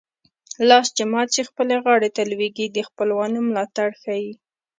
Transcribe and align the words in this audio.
لاس 0.69 0.87
چې 0.95 1.03
مات 1.11 1.27
شي 1.35 1.43
خپلې 1.49 1.75
غاړې 1.83 2.09
ته 2.15 2.21
لوېږي 2.31 2.67
د 2.69 2.77
خپلوانو 2.87 3.39
ملاتړ 3.49 3.89
ښيي 4.01 4.29